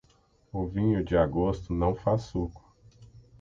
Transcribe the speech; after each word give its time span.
O 0.51 0.65
vinho 0.65 1.03
de 1.05 1.15
agosto 1.15 1.71
não 1.75 1.93
faz 1.93 2.23
suco. 2.23 2.63